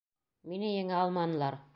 [0.53, 1.61] Мине еңә алманылар.